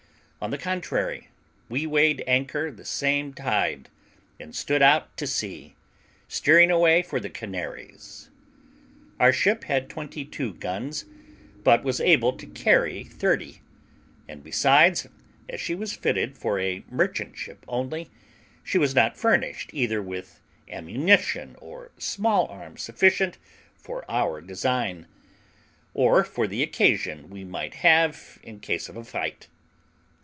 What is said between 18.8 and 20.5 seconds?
not furnished either with